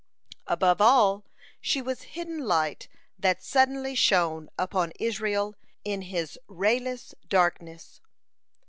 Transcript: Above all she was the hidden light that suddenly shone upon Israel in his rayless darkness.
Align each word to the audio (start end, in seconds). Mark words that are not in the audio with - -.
Above 0.47 0.81
all 0.81 1.27
she 1.59 1.79
was 1.79 1.99
the 1.99 2.05
hidden 2.07 2.39
light 2.39 2.87
that 3.19 3.43
suddenly 3.43 3.93
shone 3.93 4.49
upon 4.57 4.91
Israel 4.99 5.53
in 5.85 6.01
his 6.01 6.39
rayless 6.47 7.13
darkness. 7.27 8.01